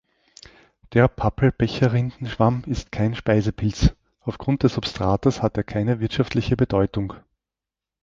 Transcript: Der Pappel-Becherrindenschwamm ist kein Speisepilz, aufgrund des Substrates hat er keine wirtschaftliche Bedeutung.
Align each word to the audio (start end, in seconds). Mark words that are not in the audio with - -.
Der 0.93 1.07
Pappel-Becherrindenschwamm 1.07 2.63
ist 2.65 2.91
kein 2.91 3.13
Speisepilz, 3.13 3.91
aufgrund 4.21 4.63
des 4.63 4.73
Substrates 4.73 5.43
hat 5.43 5.57
er 5.57 5.63
keine 5.63 5.99
wirtschaftliche 5.99 6.57
Bedeutung. 6.57 7.13